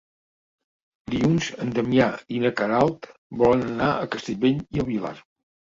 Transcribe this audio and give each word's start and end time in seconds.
Dilluns 1.15 1.49
en 1.65 1.75
Damià 1.77 2.09
i 2.37 2.41
na 2.47 2.55
Queralt 2.63 3.09
volen 3.45 3.65
anar 3.77 3.95
a 4.01 4.13
Castellbell 4.19 4.63
i 4.77 4.87
el 4.87 4.95
Vilar. 4.95 5.19